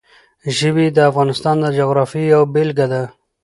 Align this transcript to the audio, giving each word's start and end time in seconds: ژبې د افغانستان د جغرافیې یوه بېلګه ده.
ژبې 0.57 0.85
د 0.95 0.97
افغانستان 1.09 1.55
د 1.61 1.65
جغرافیې 1.77 2.25
یوه 2.33 2.47
بېلګه 2.53 2.85
ده. 2.93 3.03